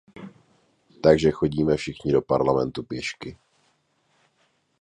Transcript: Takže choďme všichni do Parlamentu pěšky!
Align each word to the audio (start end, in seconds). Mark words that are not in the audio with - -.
Takže 1.03 1.31
choďme 1.31 1.75
všichni 1.77 2.11
do 2.13 2.21
Parlamentu 2.21 2.83
pěšky! 2.83 3.37